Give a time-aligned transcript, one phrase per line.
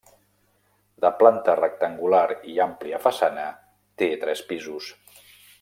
[1.05, 3.47] De planta rectangular i àmplia façana,
[4.03, 4.93] té tres pisos.